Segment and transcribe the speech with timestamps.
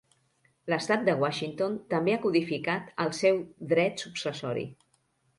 [0.71, 3.37] L"estat de Washington també ha codificat el seu
[3.75, 4.65] dret successori.